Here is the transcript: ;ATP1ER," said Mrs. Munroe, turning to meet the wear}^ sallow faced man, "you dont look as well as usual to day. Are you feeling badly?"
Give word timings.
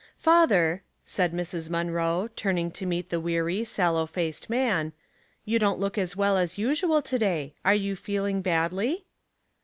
;ATP1ER," 0.25 0.79
said 1.05 1.31
Mrs. 1.31 1.69
Munroe, 1.69 2.27
turning 2.35 2.71
to 2.71 2.87
meet 2.87 3.11
the 3.11 3.21
wear}^ 3.21 3.63
sallow 3.67 4.07
faced 4.07 4.49
man, 4.49 4.93
"you 5.45 5.59
dont 5.59 5.79
look 5.79 5.95
as 5.95 6.15
well 6.15 6.37
as 6.37 6.57
usual 6.57 7.03
to 7.03 7.19
day. 7.19 7.53
Are 7.63 7.75
you 7.75 7.95
feeling 7.95 8.41
badly?" 8.41 9.05